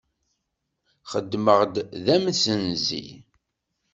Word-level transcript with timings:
Xeddmeɣ 1.11 1.59
d 1.73 2.05
amsenzi. 2.15 3.05